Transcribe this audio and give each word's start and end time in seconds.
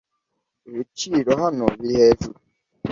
Ibiciro 0.69 1.31
hano 1.43 1.65
biri 1.79 1.93
hejuru. 2.01 2.37